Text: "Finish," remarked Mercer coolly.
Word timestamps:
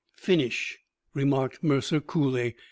"Finish," 0.17 0.79
remarked 1.13 1.61
Mercer 1.61 1.99
coolly. 2.01 2.55